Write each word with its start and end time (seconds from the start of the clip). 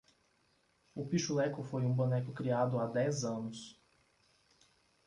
O 0.95 1.05
pixuleco 1.05 1.61
foi 1.63 1.83
um 1.85 1.93
boneco 1.93 2.33
criado 2.33 2.79
há 2.79 2.87
dez 2.87 3.23
anos 3.23 3.79